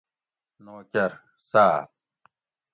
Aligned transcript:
نوکر: 0.63 1.11
صاۤب 1.49 1.87